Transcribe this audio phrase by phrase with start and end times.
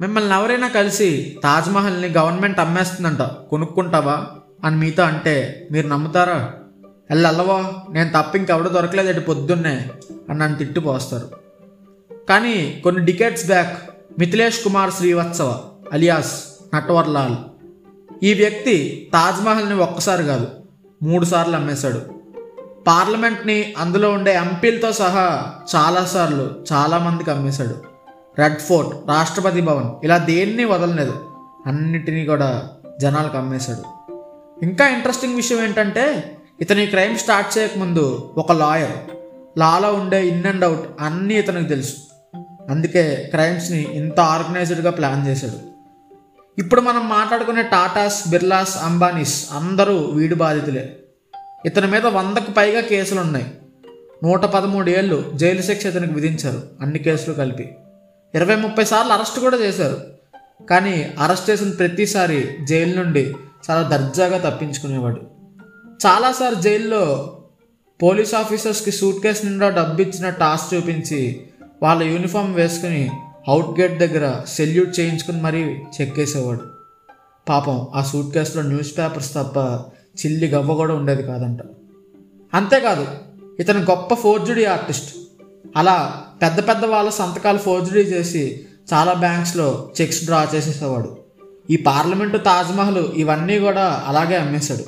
[0.00, 4.26] మిమ్మల్ని ఎవరైనా కలిసి తాజ్మహల్ని గవర్నమెంట్ అమ్మేస్తుందంట కొనుక్కుంటావా
[4.64, 6.52] అని మీతో అంటే మీరు నమ్ముతారా?
[7.10, 9.90] వెళ్ళవా నేను తప్ప ఇంకెవడ దొరకలేదటి పొద్దున్నే
[10.30, 11.30] అని నన్ను తిట్టిపోస్తారు
[12.28, 16.42] కానీ కొన్ని decades back Mithilesh Kumar Srivastava alias
[16.74, 17.36] Natwarlal
[18.22, 20.48] ఈ వ్యక్తి తాజ్మహల్ని ఒక్కసారి కాదు
[21.02, 22.02] మూడు సార్లు అమ్మేశాడు.
[22.86, 27.95] పార్లమెంట్ని అందులో ఉండే ఎంపీలతో సహా చాలాసార్లు చాలామందికి అమ్మేశాడు.
[28.38, 30.04] Red fort Rashtrapati Bhavan.
[30.04, 31.14] ఇలా దేన్ని వదలలేదు.
[31.66, 32.68] అన్నిటినీ కూడా
[33.00, 33.84] జనాలకు అమ్మేశాడు
[34.62, 38.96] ఇంకా ఇంట్రెస్టింగ్ విషయం ఏంటంటే ఇతని క్రైమ్ స్టార్ట్ చేయకముందు ఒక లాయర్
[39.58, 41.94] లాలో ఉండే ఇన్ అండ్ అవుట్ అన్నీ ఇతనికి తెలుసు.
[42.70, 45.58] అందుకే క్రైమ్స్ని ఇంత ఆర్గనైజ్డ్గా ప్లాన్ చేశాడు.
[46.58, 50.96] ఇప్పుడు మనం మాట్లాడుకునే టాటాస్ బిర్లాస్ అంబానీస్ అందరూ వీడి బాధితులే.
[51.66, 53.46] ఇతని మీద వందకు పైగా కేసులు ఉన్నాయి
[54.24, 56.62] నూట పదమూడు ఏళ్ళు జైలు శిక్ష ఇతనికి విధించారు.
[56.80, 57.74] అన్ని కేసులు కలిపి.
[58.36, 60.00] ఇరవై ముప్పై సార్లు అరెస్ట్ కూడా చేశారు.
[60.70, 63.34] కానీ అరెస్ట్ చేసిన ప్రతిసారి జైలు నుండి
[63.70, 65.20] చాలా దర్జాగా తప్పించుకునేవాడు.
[66.06, 67.32] చాలాసార్లు జైల్లో
[68.02, 71.40] పోలీస్ ఆఫీసర్స్కి సూట్ కేసు నిండా డబ్బు ఇచ్చిన టాస్క్ చూపించి
[71.82, 73.10] వాళ్ళ యూనిఫామ్ వేసుకుని
[73.48, 76.60] అవుట్ గేట్ దగ్గర సెల్యూట్ చేయించుకుని మరీ చెక్కేసేవాడు.
[77.48, 79.56] పాపం ఆ సూట్ కేసులో న్యూస్ పేపర్స్ తప్ప
[80.26, 81.58] చిల్లి గవ్వ కూడా ఉండేది కాదంట.
[82.54, 83.06] అంతేకాదు
[83.60, 85.16] ఇతను గొప్ప ఫోర్జుడి ఆర్టిస్ట్.
[85.76, 91.16] అలా పెద్ద పెద్ద వాళ్ళ సంతకాలు ఫోర్జరీ చేసి చాలా బ్యాంక్స్లో చెక్స్ డ్రా చేసేసేవాడు.
[91.70, 94.84] ఈ పార్లమెంటు తాజ్మహల్ ఇవన్నీ కూడా అలాగే అమ్మేశాడు.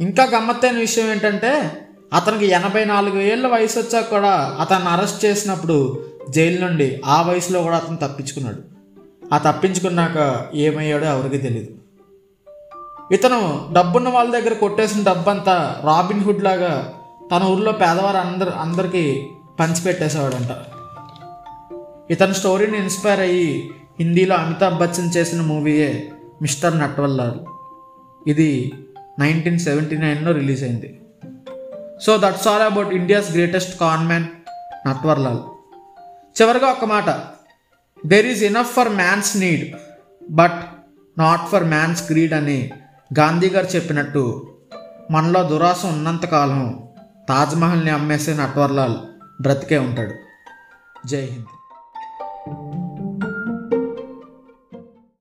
[0.00, 1.80] ఇంకా గమ్మత్తైన విషయం ఏంటంటే
[2.12, 7.76] అతనికి ఎనభై నాలుగు ఏళ్ళ వయసు వచ్చాక కూడా అతన్ని అరెస్ట్ చేసినప్పుడు జైలు నుండి ఆ వయసులో కూడా
[7.76, 8.74] అతను తప్పించుకున్నాడు.
[9.34, 11.70] ఆ తప్పించుకున్నాక ఏమయ్యాడో ఎవరికి తెలియదు
[13.12, 16.94] ఇతను డబ్బున్న వాళ్ళ దగ్గర కొట్టేసిన డబ్బంతా రాబిన్ హుడ్ లాగా
[17.32, 19.26] తన ఊర్లో పేదవారు అందరు అందరికీ
[19.60, 20.52] పంచిపెట్టేసేవాడంట
[22.10, 26.10] ఇతని స్టోరీని ఇన్స్పైర్ అయ్యి హిందీలో అమితాబ్ బచ్చన్ చేసిన మూవీయే
[26.42, 27.38] మిస్టర్ నట్వల్లాల్
[28.28, 28.72] ఇది
[29.18, 31.00] నైన్టీన్ సెవెంటీ నైన్లో రిలీజ్ అయింది
[32.00, 34.24] so that's all about India's greatest conmen
[34.86, 35.38] Natwarlal
[36.40, 37.10] చివరిగా ఒక మాట.
[38.06, 39.76] There is enough for man's need
[40.30, 40.60] but
[41.18, 42.70] not for man's greed అని
[43.18, 44.46] గాంధీ గారు చెప్పినట్టు
[45.10, 46.86] మనలో దురాశ ఉన్నంతకాలం
[47.28, 48.96] తాజ్మహల్ని అమ్మేసే నట్వర్లాల్
[49.40, 50.14] బ్రతికే ఉంటాడు.
[51.06, 52.83] జై హింద్.